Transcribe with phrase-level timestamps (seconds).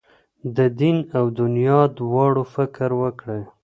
[0.55, 3.41] د دین او دنیا دواړو فکر وکړئ.